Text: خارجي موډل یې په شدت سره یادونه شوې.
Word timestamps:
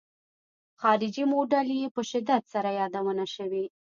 خارجي 0.79 1.23
موډل 1.31 1.69
یې 1.81 1.87
په 1.95 2.01
شدت 2.09 2.43
سره 2.53 2.69
یادونه 2.79 3.25
شوې. 3.35 3.65